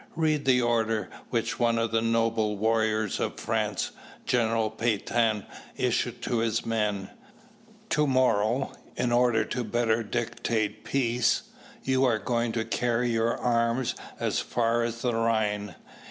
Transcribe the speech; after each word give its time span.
Read 0.15 0.45
the 0.45 0.59
order 0.59 1.11
which 1.29 1.59
one 1.59 1.77
of 1.77 1.91
the 1.91 2.01
noble 2.01 2.57
warriors 2.57 3.19
of 3.19 3.39
France, 3.39 3.91
General 4.25 4.71
Pétain, 4.71 5.45
issued 5.77 6.23
to 6.23 6.39
his 6.39 6.65
men: 6.65 7.11
"To 7.89 8.07
morrow, 8.07 8.71
in 8.95 9.11
order 9.11 9.45
to 9.45 9.63
better 9.63 10.01
dictate 10.01 10.83
peace, 10.83 11.43
you 11.83 12.03
are 12.03 12.17
going 12.17 12.51
to 12.53 12.65
carry 12.65 13.11
your 13.11 13.37
arms 13.37 13.93
as 14.19 14.39
far 14.39 14.81
as 14.81 15.03
the 15.03 15.13
Rhine. 15.13 15.75